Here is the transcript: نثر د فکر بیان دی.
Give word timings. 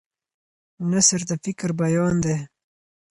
نثر 0.89 1.21
د 1.29 1.31
فکر 1.43 1.69
بیان 1.81 2.15
دی. 2.23 2.37